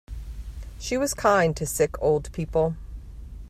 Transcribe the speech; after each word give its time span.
She 0.79 0.97
was 0.97 1.13
kind 1.13 1.55
to 1.55 1.67
sick 1.67 1.93
old 2.01 2.31
people. 2.31 2.75